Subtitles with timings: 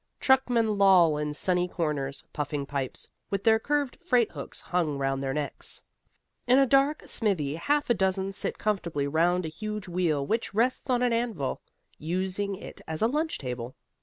[0.19, 5.31] Truckmen loll in sunny corners, puffing pipes, with their curved freight hooks hung round their
[5.31, 5.83] necks.
[6.47, 10.89] In a dark smithy half a dozen sit comfortably round a huge wheel which rests
[10.89, 11.61] on an anvil,
[11.99, 13.75] using it as a lunch table.